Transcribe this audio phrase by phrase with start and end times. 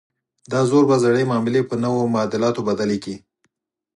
[0.51, 3.15] دا زور به زړې معاملې په نویو معادلاتو بدلې کړي.